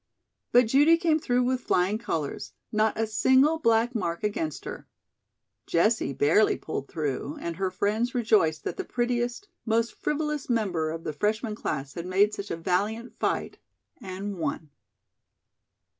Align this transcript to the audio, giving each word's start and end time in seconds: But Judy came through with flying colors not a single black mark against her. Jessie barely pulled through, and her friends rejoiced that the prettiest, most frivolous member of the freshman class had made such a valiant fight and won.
But 0.51 0.65
Judy 0.65 0.97
came 0.97 1.19
through 1.19 1.43
with 1.43 1.61
flying 1.61 1.99
colors 1.99 2.53
not 2.71 2.99
a 2.99 3.05
single 3.05 3.59
black 3.59 3.93
mark 3.93 4.23
against 4.23 4.65
her. 4.65 4.87
Jessie 5.67 6.11
barely 6.11 6.57
pulled 6.57 6.87
through, 6.87 7.37
and 7.39 7.57
her 7.57 7.69
friends 7.69 8.15
rejoiced 8.15 8.63
that 8.63 8.77
the 8.77 8.83
prettiest, 8.83 9.47
most 9.63 9.93
frivolous 9.93 10.49
member 10.49 10.89
of 10.89 11.03
the 11.03 11.13
freshman 11.13 11.53
class 11.53 11.93
had 11.93 12.07
made 12.07 12.33
such 12.33 12.49
a 12.49 12.57
valiant 12.57 13.19
fight 13.19 13.59
and 14.01 14.39
won. 14.39 14.71